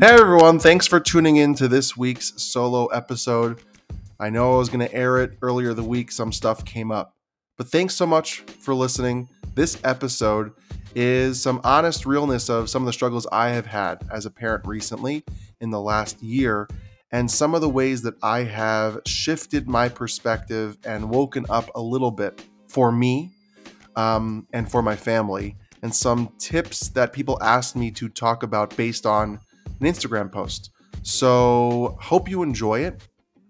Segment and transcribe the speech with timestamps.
[0.00, 3.60] Hey everyone, thanks for tuning in to this week's solo episode.
[4.18, 7.14] I know I was going to air it earlier the week, some stuff came up.
[7.58, 9.28] But thanks so much for listening.
[9.54, 10.52] This episode
[10.94, 14.66] is some honest realness of some of the struggles I have had as a parent
[14.66, 15.24] recently
[15.60, 16.68] in the last year
[17.12, 21.82] and some of the ways that I have shifted my perspective and woken up a
[21.82, 23.30] little bit for me
[23.94, 28.74] um, and for my family, and some tips that people asked me to talk about
[28.74, 29.38] based on
[29.82, 30.70] an Instagram post.
[31.02, 33.08] So, hope you enjoy it.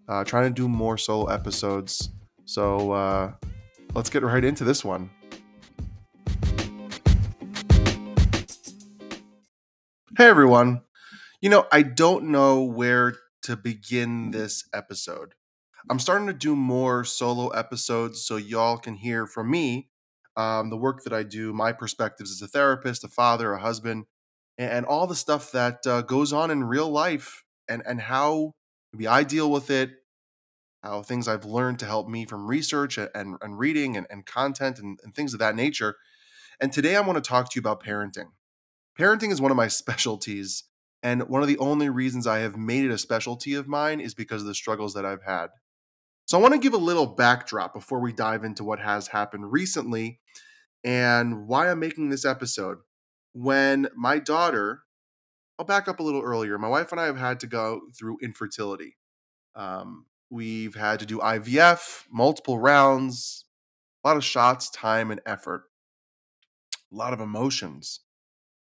[0.09, 2.09] Uh, trying to do more solo episodes.
[2.47, 3.33] So, uh,
[3.95, 5.11] let's get right into this one.
[10.17, 10.83] Hey everyone.
[11.41, 15.35] You know, I don't know where to begin this episode.
[15.91, 19.91] I'm starting to do more solo episodes so y'all can hear from me
[20.37, 24.05] um, the work that I do, my perspectives as a therapist, a father, a husband,
[24.71, 28.53] and, all the stuff that uh, goes on in real life and, and how
[28.93, 29.91] maybe I deal with it,
[30.83, 34.79] how things I've learned to help me from research and, and, reading and, and content
[34.79, 35.97] and, and things of that nature.
[36.61, 38.31] And today I want to talk to you about parenting.
[38.99, 40.65] Parenting is one of my specialties.
[41.03, 44.15] And one of the only reasons I have made it a specialty of mine is
[44.15, 45.49] because of the struggles that I've had.
[46.27, 49.51] So I want to give a little backdrop before we dive into what has happened
[49.51, 50.21] recently
[50.85, 52.79] and why I'm making this episode.
[53.33, 54.83] When my daughter,
[55.58, 58.19] I'll back up a little earlier, my wife and I have had to go through
[58.22, 58.97] infertility.
[59.55, 63.44] Um, we've had to do IVF, multiple rounds,
[64.05, 65.64] a lot of shots, time, and effort,
[66.92, 68.00] a lot of emotions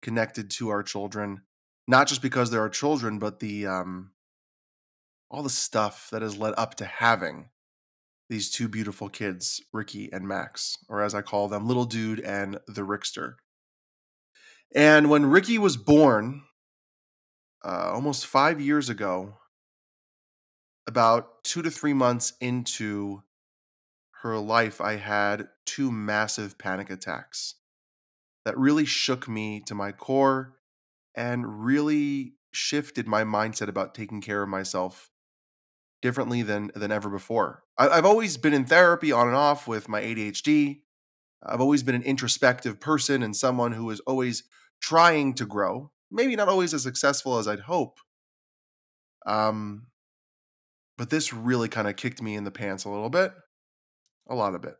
[0.03, 1.43] connected to our children
[1.91, 4.13] not just because they're our children, but the um,
[5.29, 7.49] all the stuff that has led up to having
[8.29, 12.61] these two beautiful kids, Ricky and Max, or as I call them, Little Dude and
[12.69, 13.35] the Rickster.
[14.75, 16.43] And when Ricky was born,
[17.65, 19.35] uh, almost five years ago,
[20.87, 23.23] about two to three months into
[24.23, 27.57] her life, I had two massive panic attacks
[28.45, 30.57] that really shook me to my core
[31.15, 35.11] and really shifted my mindset about taking care of myself
[36.03, 37.63] differently than than ever before.
[37.77, 40.81] I, have always been in therapy on and off with my ADHD.
[41.43, 44.45] I've always been an introspective person and someone who is always
[44.81, 45.91] trying to grow.
[46.11, 47.99] Maybe not always as successful as I'd hope.
[49.27, 49.87] Um,
[50.99, 53.33] but this really kind of kicked me in the pants a little bit,
[54.29, 54.77] a lot of it.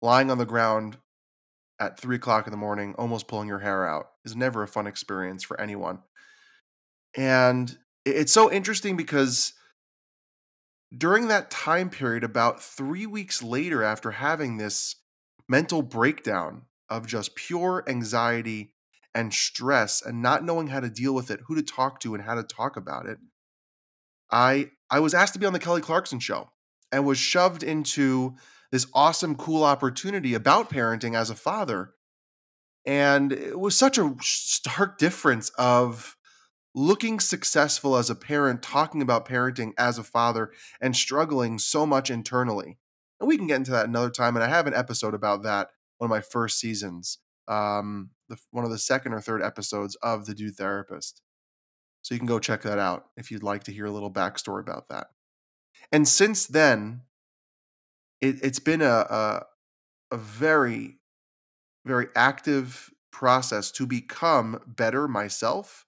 [0.00, 0.98] Lying on the ground
[1.80, 4.86] at three o'clock in the morning, almost pulling your hair out, is never a fun
[4.86, 6.00] experience for anyone.
[7.16, 9.52] And it's so interesting because
[10.96, 14.96] during that time period, about three weeks later, after having this
[15.48, 18.73] mental breakdown of just pure anxiety
[19.14, 22.24] and stress and not knowing how to deal with it, who to talk to, and
[22.24, 23.18] how to talk about it,
[24.30, 26.50] I I was asked to be on the Kelly Clarkson show
[26.92, 28.34] and was shoved into
[28.70, 31.94] this awesome, cool opportunity about parenting as a father.
[32.86, 36.16] And it was such a stark difference of
[36.74, 40.50] looking successful as a parent, talking about parenting as a father,
[40.80, 42.78] and struggling so much internally.
[43.20, 44.36] And we can get into that another time.
[44.36, 47.18] And I have an episode about that, one of my first seasons,
[47.48, 51.20] um, the, one of the second or third episodes of The Dude Therapist.
[52.02, 54.60] So you can go check that out if you'd like to hear a little backstory
[54.60, 55.08] about that.
[55.90, 57.02] And since then,
[58.20, 59.42] it, has been a, a,
[60.10, 60.98] a very
[61.84, 65.86] very active process to become better myself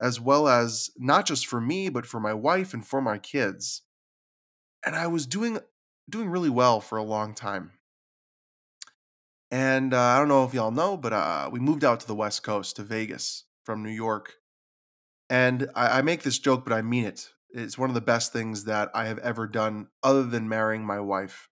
[0.00, 3.82] as well as not just for me but for my wife and for my kids
[4.84, 5.58] and i was doing
[6.10, 7.72] doing really well for a long time
[9.50, 12.14] and uh, i don't know if y'all know but uh, we moved out to the
[12.14, 14.34] west coast to vegas from new york
[15.30, 18.32] and I, I make this joke but i mean it it's one of the best
[18.32, 21.48] things that i have ever done other than marrying my wife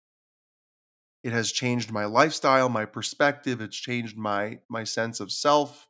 [1.22, 5.88] it has changed my lifestyle, my perspective, it's changed my my sense of self.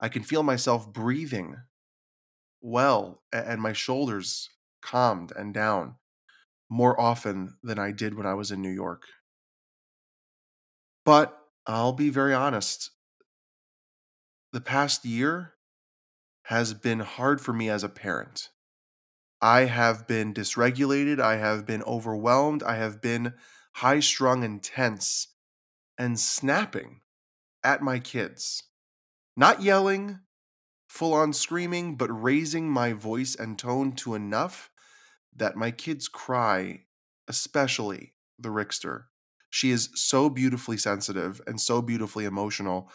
[0.00, 1.56] I can feel myself breathing
[2.60, 4.48] well and my shoulders
[4.82, 5.96] calmed and down
[6.70, 9.04] more often than I did when I was in New York.
[11.04, 11.36] But
[11.66, 12.90] I'll be very honest.
[14.52, 15.54] The past year
[16.44, 18.48] has been hard for me as a parent.
[19.40, 21.20] I have been dysregulated.
[21.20, 22.62] I have been overwhelmed.
[22.62, 23.34] I have been
[23.74, 25.28] high strung and tense
[25.96, 27.00] and snapping
[27.62, 28.64] at my kids.
[29.36, 30.20] Not yelling,
[30.88, 34.70] full on screaming, but raising my voice and tone to enough
[35.34, 36.86] that my kids cry,
[37.28, 39.04] especially the Rickster.
[39.50, 42.88] She is so beautifully sensitive and so beautifully emotional.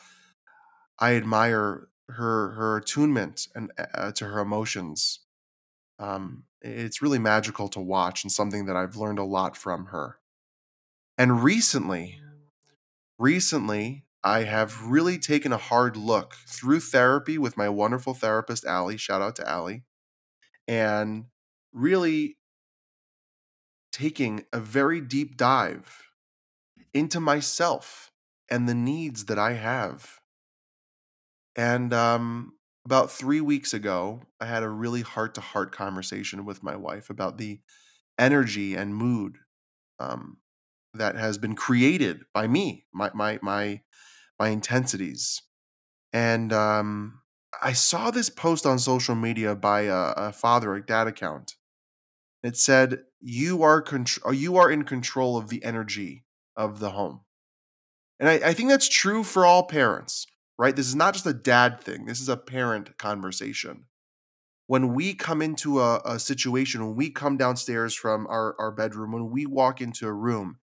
[0.97, 5.19] I admire her her attunement and uh, to her emotions.
[5.99, 10.17] Um, it's really magical to watch and something that I've learned a lot from her.
[11.17, 12.19] And recently,
[13.17, 18.97] recently, I have really taken a hard look through therapy with my wonderful therapist, Allie.
[18.97, 19.83] Shout out to Allie.
[20.67, 21.25] And
[21.71, 22.37] really
[23.91, 26.04] taking a very deep dive
[26.95, 28.11] into myself
[28.49, 30.19] and the needs that I have.
[31.55, 32.53] And um,
[32.85, 37.09] about three weeks ago, I had a really heart to heart conversation with my wife
[37.09, 37.59] about the
[38.19, 39.37] energy and mood
[39.99, 40.37] um,
[40.93, 43.81] that has been created by me, my my my
[44.39, 45.43] my intensities.
[46.13, 47.21] And um,
[47.61, 51.55] I saw this post on social media by a, a father, a dad account.
[52.43, 56.24] It said, "You are contr- you are in control of the energy
[56.55, 57.21] of the home."
[58.19, 60.25] And I, I think that's true for all parents,
[60.57, 60.75] right?
[60.75, 62.05] This is not just a dad thing.
[62.05, 63.85] This is a parent conversation.
[64.67, 69.11] When we come into a, a situation, when we come downstairs from our, our bedroom,
[69.11, 70.59] when we walk into a room,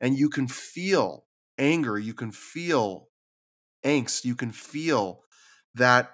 [0.00, 1.26] and you can feel
[1.58, 3.08] anger, you can feel
[3.84, 5.20] angst, you can feel
[5.74, 6.10] that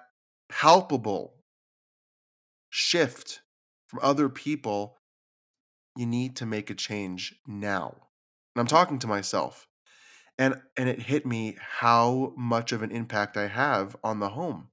[0.49, 1.35] palpable
[2.69, 3.41] shift
[3.87, 4.97] from other people,
[5.95, 7.95] you need to make a change now.
[8.55, 9.67] And I'm talking to myself.
[10.37, 14.69] And and it hit me how much of an impact I have on the home.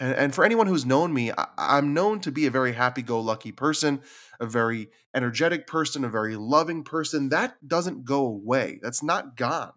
[0.00, 3.52] And, and for anyone who's known me, I, I'm known to be a very happy-go-lucky
[3.52, 4.02] person,
[4.40, 7.30] a very energetic person, a very loving person.
[7.30, 8.78] That doesn't go away.
[8.82, 9.72] That's not gone.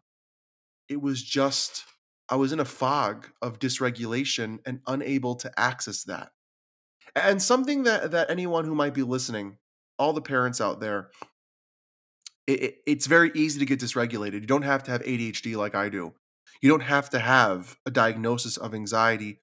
[0.90, 1.86] It was just
[2.30, 6.32] I was in a fog of dysregulation and unable to access that.
[7.16, 9.58] And something that that anyone who might be listening,
[9.98, 11.10] all the parents out there,
[12.50, 14.42] it, it- it's very easy to get dysregulated.
[14.42, 16.14] You don't have to have ADHD like I do.
[16.62, 19.42] You don't have to have a diagnosis of anxiety.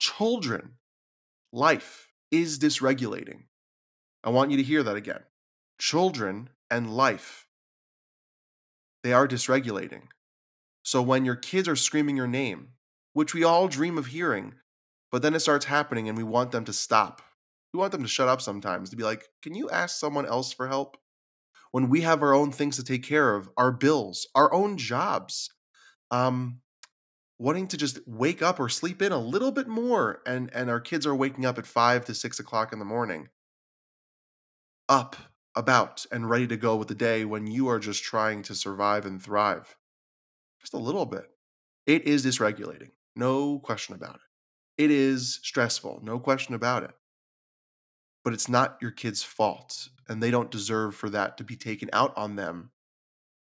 [0.00, 0.74] Children,
[1.52, 3.44] life is dysregulating.
[4.24, 5.22] I want you to hear that again.
[5.80, 7.46] Children and life,
[9.02, 10.02] they are dysregulating.
[10.84, 12.70] So when your kids are screaming your name,
[13.14, 14.54] which we all dream of hearing,
[15.12, 17.22] but then it starts happening and we want them to stop.
[17.74, 20.52] We want them to shut up sometimes, to be like, can you ask someone else
[20.52, 20.96] for help?
[21.72, 25.50] When we have our own things to take care of, our bills, our own jobs,
[26.10, 26.60] um,
[27.38, 30.80] wanting to just wake up or sleep in a little bit more, and and our
[30.80, 33.28] kids are waking up at five to six o'clock in the morning,
[34.88, 35.16] up,
[35.54, 39.06] about, and ready to go with the day when you are just trying to survive
[39.06, 39.76] and thrive.
[40.60, 41.26] Just a little bit.
[41.86, 44.84] It is dysregulating, no question about it.
[44.84, 46.92] It is stressful, no question about it.
[48.22, 51.88] But it's not your kid's fault, and they don't deserve for that to be taken
[51.92, 52.72] out on them.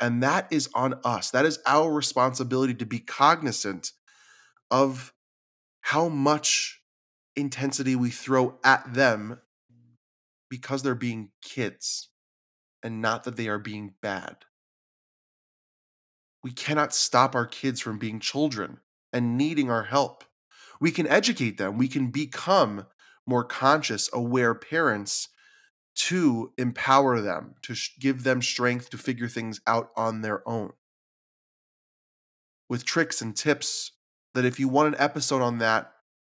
[0.02, 1.32] And that is on us.
[1.32, 3.94] That is our responsibility to be cognizant
[4.70, 5.14] of
[5.80, 6.82] how much
[7.38, 9.40] intensity we throw at them
[10.50, 12.10] because they're being kids
[12.84, 14.36] and not that they are being bad.
[16.44, 18.80] We cannot stop our kids from being children
[19.14, 20.26] and needing our help.
[20.82, 22.88] We can educate them, we can become
[23.26, 25.30] more conscious, aware parents
[25.98, 30.72] to empower them, to sh- give them strength to figure things out on their own.
[32.70, 33.94] With tricks and tips
[34.34, 35.92] that if you want an episode on that,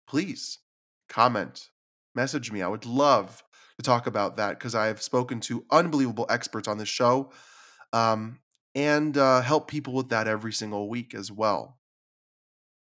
[0.08, 0.60] please
[1.08, 1.70] comment,
[2.16, 2.62] message me.
[2.62, 3.44] I would love
[3.78, 7.32] to talk about that because I have spoken to unbelievable experts on this show
[7.94, 8.40] um,
[8.74, 11.78] and uh, help people with that every single week as well.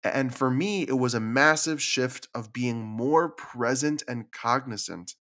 [0.03, 5.15] And for me, it was a massive shift of being more present and cognizant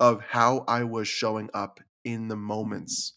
[0.00, 3.14] of how I was showing up in the moments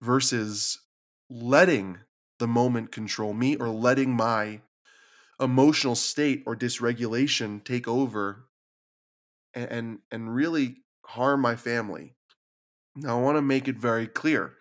[0.00, 0.78] versus
[1.28, 1.98] letting
[2.38, 4.60] the moment control me or letting my
[5.40, 8.46] emotional state or dysregulation take over
[9.54, 12.14] and and, and really harm my family.
[12.94, 14.54] Now I want to make it very clear.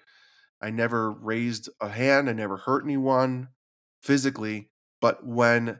[0.61, 3.49] I never raised a hand, I never hurt anyone
[4.01, 5.79] physically, but when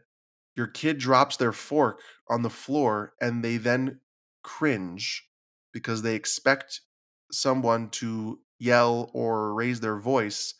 [0.55, 3.99] your kid drops their fork on the floor and they then
[4.43, 5.27] cringe
[5.73, 6.81] because they expect
[7.31, 10.53] someone to yell or raise their voice,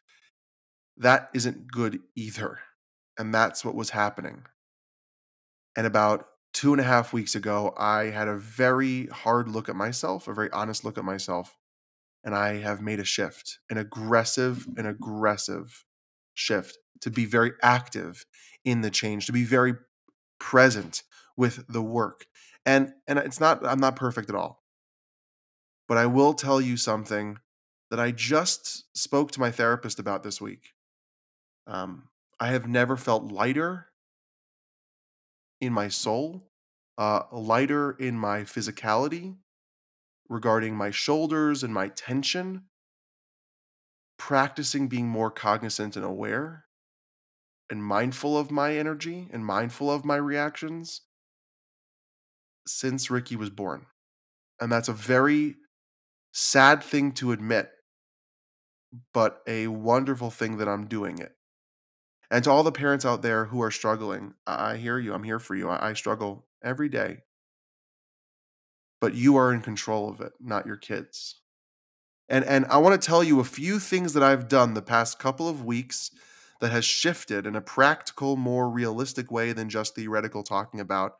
[0.98, 2.59] that isn't good either.
[3.17, 4.43] And that's what was happening.
[5.75, 9.75] And about two and a half weeks ago, I had a very hard look at
[9.75, 11.55] myself, a very honest look at myself.
[12.24, 15.86] And I have made a shift, an aggressive, an aggressive
[16.33, 18.25] shift to be very active
[18.65, 19.75] in the change, to be very
[20.39, 21.03] present
[21.38, 22.25] with the work.
[22.65, 24.63] And and it's not I'm not perfect at all.
[25.87, 27.39] But I will tell you something
[27.89, 30.73] that I just spoke to my therapist about this week.
[31.65, 33.87] Um, I have never felt lighter
[35.59, 36.49] in my soul,
[36.97, 39.37] uh, lighter in my physicality
[40.29, 42.65] regarding my shoulders and my tension,
[44.17, 46.65] practicing being more cognizant and aware
[47.69, 51.01] and mindful of my energy and mindful of my reactions
[52.69, 53.85] since Ricky was born.
[54.61, 55.55] And that's a very
[56.31, 57.71] sad thing to admit,
[59.13, 61.33] but a wonderful thing that I'm doing it.
[62.31, 65.13] And to all the parents out there who are struggling, I hear you.
[65.13, 65.69] I'm here for you.
[65.69, 67.19] I struggle every day,
[69.01, 71.41] but you are in control of it, not your kids.
[72.27, 75.17] And and I want to tell you a few things that I've done the past
[75.17, 76.11] couple of weeks
[76.59, 81.13] that has shifted in a practical, more realistic way than just theoretical talking about,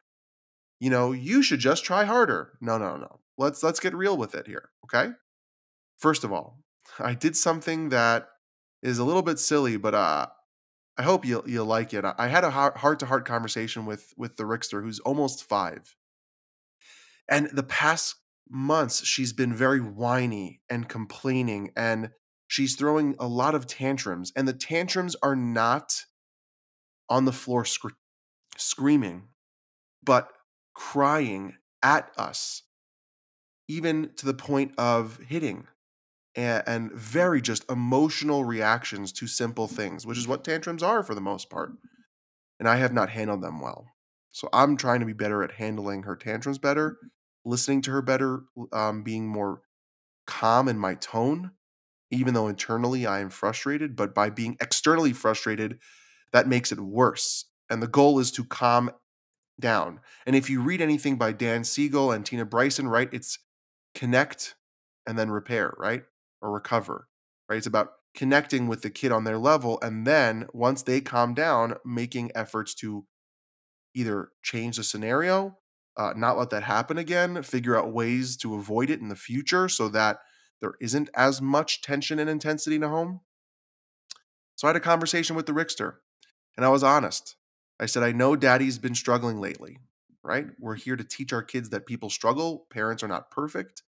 [0.80, 2.54] you know, you should just try harder.
[2.62, 3.20] No, no, no.
[3.38, 5.14] Let's let's get real with it here, okay?
[5.98, 6.60] First of all,
[7.00, 8.28] I did something that
[8.82, 10.28] is a little bit silly, but uh
[10.98, 12.04] I hope you'll you'll like it.
[12.18, 15.96] I had a heart to heart conversation with with the Rickster, who's almost five,
[17.30, 18.16] and the past
[18.50, 22.10] months she's been very whiny and complaining, and
[22.48, 26.04] she's throwing a lot of tantrums, and the tantrums are not
[27.08, 27.90] on the floor scr-
[28.58, 29.30] screaming,
[30.04, 30.30] but
[30.80, 32.64] crying at us,
[33.68, 35.68] even to the point of hitting
[36.36, 41.14] and, and very just emotional reactions to simple things, which is what tantrums are for
[41.14, 41.74] the most part.
[42.62, 43.88] And I have not handled them well.
[44.32, 46.98] So I'm trying to be better at handling her tantrums better,
[47.44, 49.62] listening to her better, um, being more
[50.26, 51.52] calm in my tone,
[52.10, 53.98] even though internally I am frustrated.
[53.98, 55.80] But by being externally frustrated,
[56.32, 57.46] that makes it worse.
[57.70, 58.92] And the goal is to calm
[59.60, 60.00] down.
[60.26, 63.40] And if you read anything by Dan Siegel and Tina Bryson, right, it's
[63.96, 64.56] connect
[65.08, 66.04] and then repair, right?
[66.42, 67.08] or recover,
[67.50, 67.58] right?
[67.58, 69.80] It's about connecting with the kid on their level.
[69.82, 73.06] And then once they calm down, making efforts to
[73.96, 75.58] either change the scenario,
[75.98, 79.68] uh, not let that happen again, figure out ways to avoid it in the future
[79.68, 80.20] so that
[80.62, 83.22] there isn't as much tension and intensity in a home.
[84.56, 85.96] So I had a conversation with the Rickster
[86.58, 87.36] and I was honest.
[87.80, 89.78] I said, I know daddy's been struggling lately,
[90.24, 90.48] right?
[90.60, 93.84] We're here to teach our kids that people struggle, parents are not perfect.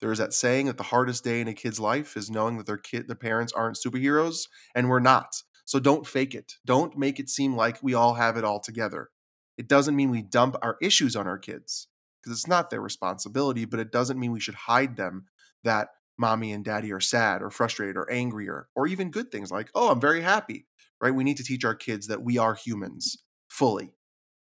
[0.00, 2.66] There is that saying that the hardest day in a kid's life is knowing that
[2.66, 5.42] their kid, their parents aren't superheroes, and we're not.
[5.66, 6.54] So don't fake it.
[6.64, 9.10] Don't make it seem like we all have it all together.
[9.56, 11.88] It doesn't mean we dump our issues on our kids
[12.22, 15.26] because it's not their responsibility, but it doesn't mean we should hide them
[15.62, 19.50] that mommy and daddy are sad or frustrated or angry or, or even good things
[19.50, 20.66] like, oh, I'm very happy,
[21.00, 21.14] right?
[21.14, 23.23] We need to teach our kids that we are humans
[23.54, 23.94] fully.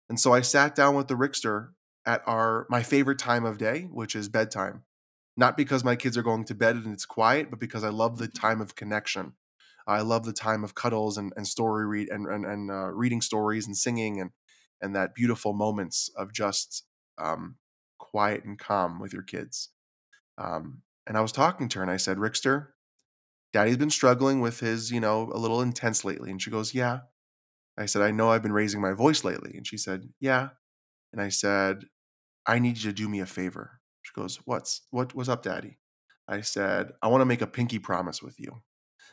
[0.08, 1.70] And so I sat down with the Rickster
[2.06, 4.84] at our my favorite time of day, which is bedtime
[5.36, 8.18] not because my kids are going to bed and it's quiet, but because I love
[8.18, 9.34] the time of connection.
[9.86, 13.20] I love the time of cuddles and, and story read and and, and uh, reading
[13.20, 14.30] stories and singing and
[14.80, 16.84] and that beautiful moments of just
[17.18, 17.56] um,
[17.98, 19.70] quiet and calm with your kids.
[20.38, 22.68] Um, and I was talking to her and I said, Rickster,
[23.52, 26.30] Daddy's been struggling with his, you know, a little intense lately.
[26.30, 27.00] And she goes, Yeah.
[27.78, 29.52] I said, I know I've been raising my voice lately.
[29.56, 30.50] And she said, Yeah.
[31.12, 31.84] And I said,
[32.46, 33.80] I need you to do me a favor.
[34.02, 35.78] She goes, "What's what what's up, daddy?"
[36.28, 38.62] I said, "I want to make a pinky promise with you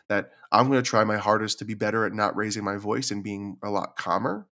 [0.09, 3.11] that I'm going to try my hardest to be better at not raising my voice
[3.11, 4.47] and being a lot calmer,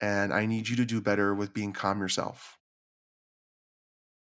[0.00, 2.58] and I need you to do better with being calm yourself.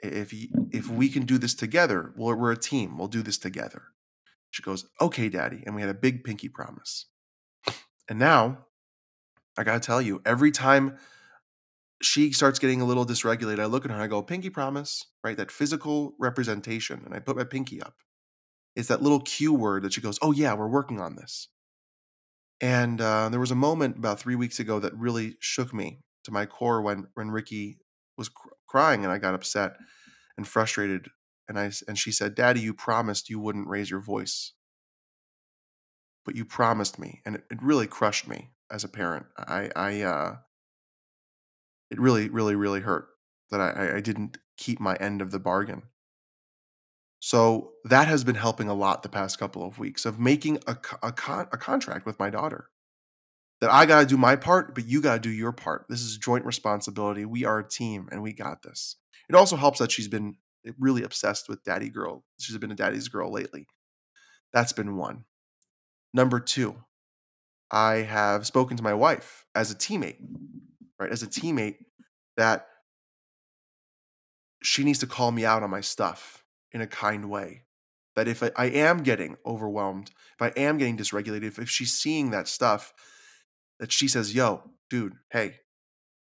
[0.00, 0.32] If
[0.72, 2.98] if we can do this together, well, we're a team.
[2.98, 3.82] We'll do this together."
[4.50, 7.06] She goes, "Okay, daddy," and we had a big pinky promise.
[8.08, 8.66] And now,
[9.56, 10.98] I got to tell you, every time
[12.00, 13.60] she starts getting a little dysregulated.
[13.60, 15.36] I look at her and I go, pinky promise, right?
[15.36, 17.02] That physical representation.
[17.04, 17.94] And I put my pinky up.
[18.76, 21.48] It's that little cue word that she goes, oh, yeah, we're working on this.
[22.60, 26.30] And uh, there was a moment about three weeks ago that really shook me to
[26.30, 27.78] my core when, when Ricky
[28.16, 29.76] was cr- crying and I got upset
[30.36, 31.08] and frustrated.
[31.48, 34.52] And, I, and she said, Daddy, you promised you wouldn't raise your voice.
[36.28, 37.22] But you promised me.
[37.24, 39.24] And it, it really crushed me as a parent.
[39.38, 40.36] I, I, uh,
[41.90, 43.08] it really, really, really hurt
[43.50, 45.84] that I, I didn't keep my end of the bargain.
[47.18, 50.72] So that has been helping a lot the past couple of weeks of making a,
[51.02, 52.68] a, con- a contract with my daughter
[53.62, 55.86] that I got to do my part, but you got to do your part.
[55.88, 57.24] This is joint responsibility.
[57.24, 58.96] We are a team and we got this.
[59.30, 60.36] It also helps that she's been
[60.78, 62.26] really obsessed with daddy girl.
[62.38, 63.66] She's been a daddy's girl lately.
[64.52, 65.24] That's been one.
[66.18, 66.74] Number two,
[67.70, 70.16] I have spoken to my wife as a teammate
[70.98, 71.10] right?
[71.10, 71.76] As a teammate,
[72.36, 72.66] that
[74.62, 77.62] she needs to call me out on my stuff in a kind way.
[78.16, 81.92] That if I, I am getting overwhelmed, if I am getting dysregulated, if, if she's
[81.92, 82.92] seeing that stuff,
[83.78, 85.60] that she says, Yo, dude, hey,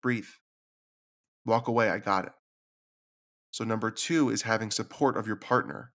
[0.02, 0.28] breathe,
[1.44, 2.32] walk away, I got it.
[3.50, 5.92] So, number two is having support of your partner.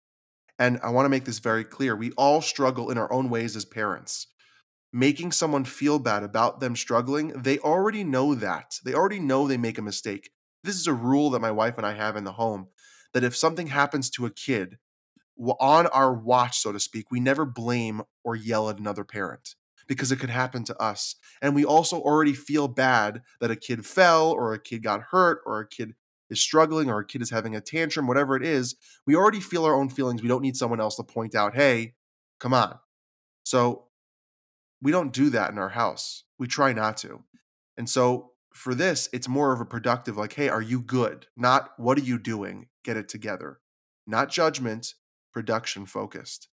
[0.58, 1.96] And I want to make this very clear.
[1.96, 4.28] We all struggle in our own ways as parents.
[4.94, 8.80] Making someone feel bad about them struggling, they already know that.
[8.86, 10.30] They already know they make a mistake.
[10.64, 12.68] This is a rule that my wife and I have in the home
[13.14, 14.78] that if something happens to a kid,
[15.38, 19.56] on our watch, so to speak, we never blame or yell at another parent
[19.88, 21.16] because it could happen to us.
[21.42, 25.42] And we also already feel bad that a kid fell or a kid got hurt
[25.46, 25.94] or a kid
[26.30, 28.76] is struggling or a kid is having a tantrum, whatever it is.
[29.06, 30.22] We already feel our own feelings.
[30.22, 31.94] We don't need someone else to point out, hey,
[32.40, 32.80] come on.
[33.44, 33.86] So
[34.82, 36.24] we don't do that in our house.
[36.38, 37.24] We try not to.
[37.78, 41.28] And so for this, it's more of a productive, like, hey, are you good?
[41.36, 42.68] Not what are you doing?
[42.84, 43.60] Get it together.
[44.08, 44.94] Not judgment,
[45.34, 46.48] production focused.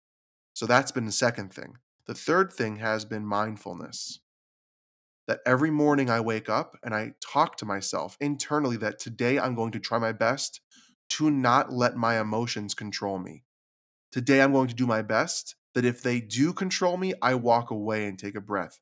[0.54, 1.76] So that's been the second thing.
[2.06, 4.20] The third thing has been mindfulness.
[5.30, 9.54] That every morning I wake up and I talk to myself internally that today I'm
[9.54, 10.60] going to try my best
[11.10, 13.44] to not let my emotions control me.
[14.10, 17.70] Today I'm going to do my best that if they do control me, I walk
[17.70, 18.80] away and take a breath.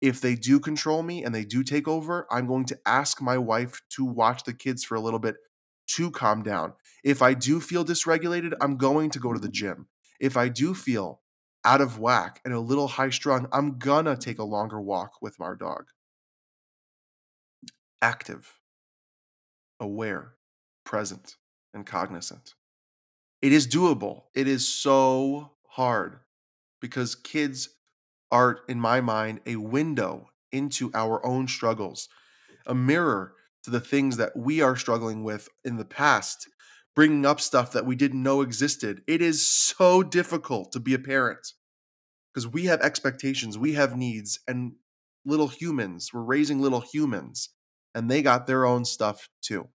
[0.00, 3.36] If they do control me and they do take over, I'm going to ask my
[3.36, 5.34] wife to watch the kids for a little bit
[5.96, 6.74] to calm down.
[7.02, 9.88] If I do feel dysregulated, I'm going to go to the gym.
[10.20, 11.22] If I do feel
[11.68, 15.38] out of whack and a little high strung, I'm gonna take a longer walk with
[15.38, 15.84] our dog.
[18.00, 18.58] Active,
[19.78, 20.32] aware,
[20.86, 21.36] present,
[21.74, 22.54] and cognizant.
[23.42, 24.22] It is doable.
[24.34, 26.20] It is so hard
[26.80, 27.68] because kids
[28.32, 32.08] are, in my mind, a window into our own struggles,
[32.64, 33.34] a mirror
[33.64, 36.48] to the things that we are struggling with in the past,
[36.96, 39.02] bringing up stuff that we didn't know existed.
[39.06, 41.52] It is so difficult to be a parent
[42.38, 44.74] because we have expectations, we have needs, and
[45.24, 47.48] little humans, we're raising little humans,
[47.96, 49.66] and they got their own stuff too.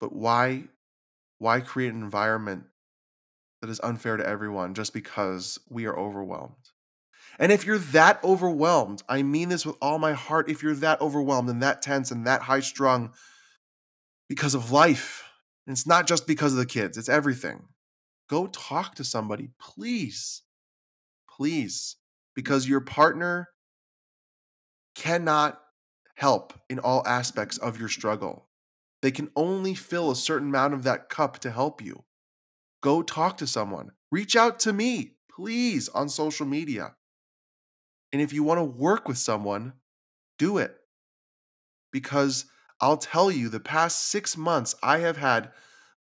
[0.00, 0.68] But why
[1.36, 2.64] why create an environment
[3.60, 6.70] that is unfair to everyone just because we are overwhelmed?
[7.38, 11.02] And if you're that overwhelmed, I mean this with all my heart, if you're that
[11.02, 13.12] overwhelmed and that tense and that high strung
[14.30, 15.24] because of life,
[15.66, 17.64] and it's not just because of the kids, it's everything.
[18.28, 20.42] Go talk to somebody, please.
[21.28, 21.96] Please.
[22.34, 23.48] Because your partner
[24.94, 25.60] cannot
[26.16, 28.48] help in all aspects of your struggle.
[29.02, 32.04] They can only fill a certain amount of that cup to help you.
[32.80, 33.90] Go talk to someone.
[34.10, 36.94] Reach out to me, please, on social media.
[38.12, 39.74] And if you want to work with someone,
[40.38, 40.76] do it.
[41.92, 42.46] Because
[42.80, 45.50] I'll tell you, the past six months, I have had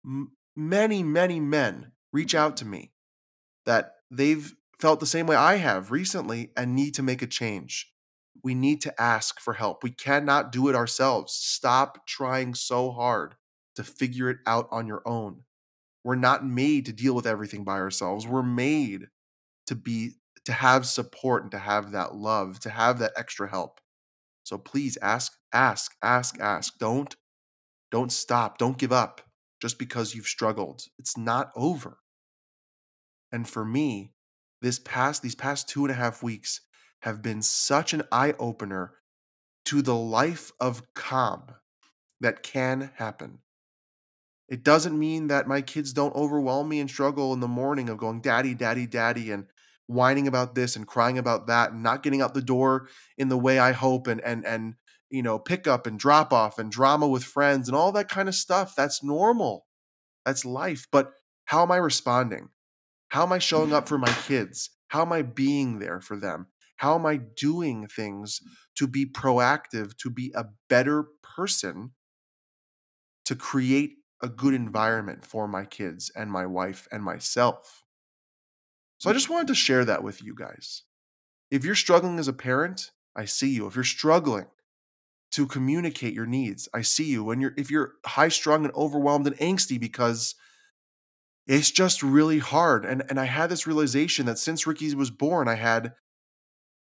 [0.06, 2.94] m- many, many men reach out to me
[3.66, 7.92] that they've felt the same way I have recently and need to make a change.
[8.44, 9.84] We need to ask for help.
[9.84, 11.34] We cannot do it ourselves.
[11.34, 13.36] Stop trying so hard
[13.76, 15.44] to figure it out on your own.
[16.04, 18.28] We're not made to deal with everything by ourselves.
[18.28, 19.08] We're made
[19.68, 20.12] to be
[20.46, 23.80] to have support and to have that love, to have that extra help.
[24.44, 26.78] So please ask, ask, ask, ask.
[26.78, 27.16] Don't
[27.92, 28.58] don't stop.
[28.58, 29.22] Don't give up
[29.62, 30.88] just because you've struggled.
[30.98, 32.00] It's not over.
[33.34, 34.12] And for me,
[34.62, 36.62] this past these past two and a half weeks
[37.02, 38.94] have been such an eye opener
[39.66, 41.48] to the life of calm
[42.22, 43.40] that can happen.
[44.48, 47.98] It doesn't mean that my kids don't overwhelm me and struggle in the morning of
[47.98, 49.48] going, Daddy, Daddy, Daddy, and
[49.88, 53.38] whining about this and crying about that and not getting out the door in the
[53.38, 54.76] way I hope and and and
[55.10, 58.30] you know pick up and drop off and drama with friends and all that kind
[58.30, 58.76] of stuff.
[58.76, 59.66] That's normal.
[60.26, 60.88] That's life.
[60.92, 61.14] But
[61.46, 62.50] how am I responding
[63.14, 66.48] how am I showing up for my kids how am I being there for them
[66.78, 68.42] how am I doing things
[68.76, 71.92] to be proactive to be a better person
[73.26, 77.84] to create a good environment for my kids and my wife and myself
[79.04, 80.84] so I just wanted to share that with you guys.
[81.52, 83.68] If you're struggling as a parent, I see you.
[83.68, 84.46] If you're struggling
[85.34, 87.30] to communicate your needs, I see you.
[87.30, 90.36] And you're if you're high strung and overwhelmed and angsty because
[91.48, 92.86] it's just really hard.
[92.86, 95.94] And and I had this realization that since Ricky was born, I had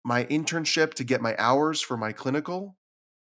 [0.04, 2.78] my internship to get my hours for my clinical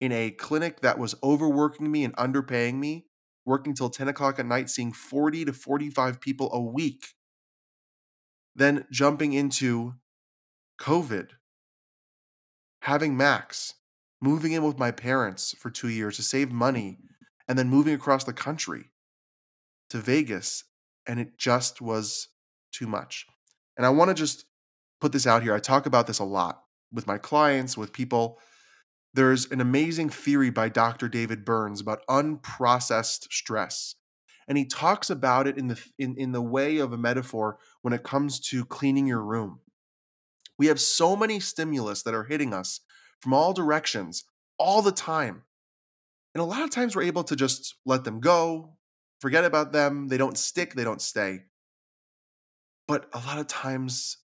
[0.01, 3.07] in a clinic that was overworking me and underpaying me,
[3.45, 7.15] working till 10 o'clock at night, seeing 40 to 45 people a week
[8.59, 9.95] then jumping into
[10.81, 11.31] COVID,
[12.83, 13.75] having Max,
[14.21, 16.99] moving in with my parents for two years to save money,
[17.47, 18.91] and then moving across the country
[19.91, 20.65] to Vegas.
[21.09, 22.29] And it just was
[22.71, 23.27] too much.
[23.77, 24.45] And I want to just
[25.01, 25.55] put this out here.
[25.55, 26.63] I talk about this a lot.
[26.93, 28.39] with my clients, with people.
[29.13, 31.09] There's an amazing theory by Dr.
[31.09, 33.95] David Burns about unprocessed stress.
[34.47, 37.93] And he talks about it in the in, in the way of a metaphor when
[37.93, 39.61] it comes to cleaning your room.
[40.59, 42.81] We have so many stimulus that are hitting us
[43.21, 44.25] from all directions
[44.59, 45.43] all the time.
[46.35, 48.78] And a lot of times we're able to just let them go,
[49.21, 50.09] forget about them.
[50.09, 51.45] They don't stick, they don't stay.
[52.87, 54.19] But a lot of times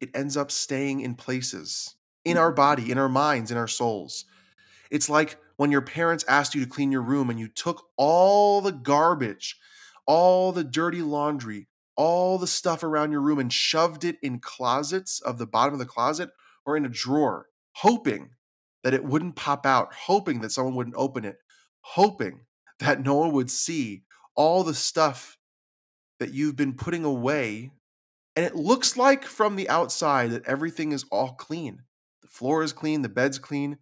[0.00, 1.94] it ends up staying in places
[2.24, 2.56] in our mm-hmm.
[2.56, 4.24] body, in our minds, in our souls.
[4.90, 8.60] It's like when your parents asked you to clean your room and you took all
[8.60, 9.56] the garbage,
[10.06, 15.20] all the dirty laundry, all the stuff around your room and shoved it in closets
[15.20, 16.30] of the bottom of the closet
[16.64, 18.30] or in a drawer, hoping
[18.84, 21.38] that it wouldn't pop out, hoping that someone wouldn't open it,
[21.80, 22.40] hoping
[22.80, 24.02] that no one would see
[24.34, 25.38] all the stuff
[26.20, 27.72] that you've been putting away.
[28.36, 31.82] And it looks like from the outside that everything is all clean.
[32.22, 33.78] The floor is clean, the bed's clean.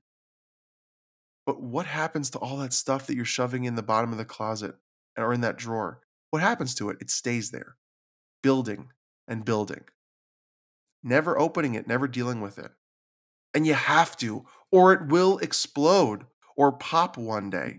[1.45, 4.25] But what happens to all that stuff that you're shoving in the bottom of the
[4.25, 4.75] closet
[5.17, 6.01] or in that drawer?
[6.31, 6.97] What happens to it?
[7.01, 7.77] It stays there,
[8.43, 8.89] building
[9.29, 9.85] and building,
[11.03, 12.73] never opening it, never dealing with it.
[13.55, 17.79] And you have to, or it will explode or pop one day.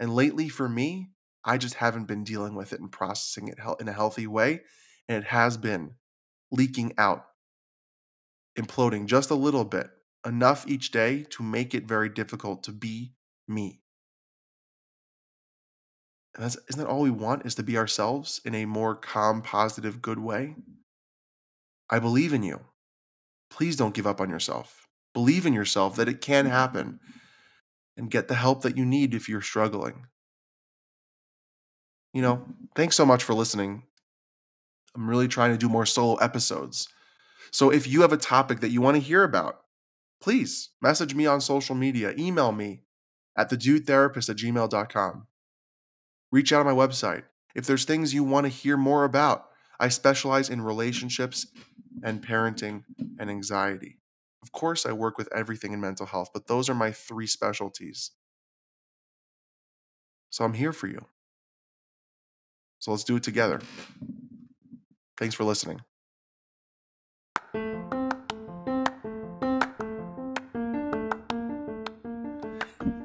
[0.00, 1.10] And lately, for me,
[1.44, 4.62] I just haven't been dealing with it and processing it in a healthy way.
[5.08, 5.92] And it has been
[6.50, 7.26] leaking out,
[8.58, 9.90] imploding just a little bit,
[10.26, 13.12] enough each day to make it very difficult to be
[13.46, 13.82] me.
[16.34, 19.42] And that's, isn't that all we want is to be ourselves in a more calm,
[19.42, 20.56] positive, good way?
[21.90, 22.60] I believe in you.
[23.50, 24.86] Please don't give up on yourself.
[25.12, 26.54] Believe in yourself that it can mm-hmm.
[26.54, 27.00] happen
[28.00, 30.06] and get the help that you need if you're struggling.
[32.14, 32.24] You mm.
[32.24, 33.82] know, thanks so much for listening.
[34.96, 36.88] I'm really trying to do more solo episodes.
[37.52, 39.60] So if you have a topic that you want to hear about,
[40.20, 42.84] please message me on social media, email me
[43.36, 45.26] at thedudetherapist at gmail.com.
[46.32, 47.24] Reach out on my website.
[47.54, 49.46] If there's things you want to hear more about,
[49.78, 51.46] I specialize in relationships
[52.02, 52.84] and parenting
[53.18, 53.99] and anxiety.
[54.42, 58.12] Of course, I work with everything in mental health, but those are my three specialties.
[60.30, 61.04] So I'm here for you.
[62.78, 63.60] So let's do it together.
[65.18, 65.82] Thanks for listening.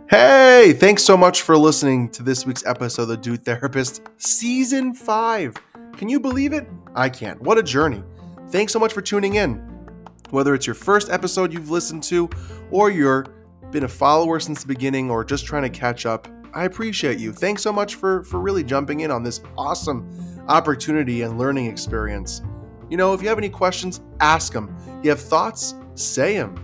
[0.10, 5.56] Hey, thanks so much for listening to this week's episode of Dude Therapist, Season 5.
[5.98, 6.67] Can you believe it?
[6.95, 7.41] I can't.
[7.41, 8.02] What a journey.
[8.50, 9.75] Thanks so much for tuning in.
[10.30, 12.30] Whether it's your first episode you've listened to,
[12.72, 13.26] or you're
[13.72, 17.34] been a follower since the beginning, or just trying to catch up, I appreciate you.
[17.34, 20.08] Thanks so much for for really jumping in on this awesome
[20.48, 22.42] opportunity and learning experience.
[22.90, 24.76] You know, if you have any questions, ask them.
[25.04, 26.56] You have thoughts, say them.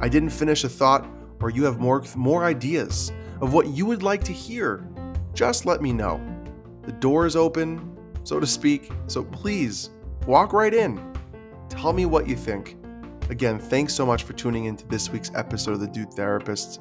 [0.00, 1.06] I didn't finish a thought
[1.44, 4.88] or you have more more ideas of what you would like to hear,
[5.34, 6.18] just let me know.
[6.84, 9.90] The door is open, so to speak, so please
[10.26, 11.13] walk right in.
[11.76, 12.76] Tell me what you think.
[13.30, 16.80] Again, thanks so much for tuning into this week's episode of The Dude Therapist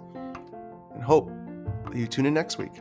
[0.94, 1.30] and hope
[1.86, 2.74] that you tune in next week.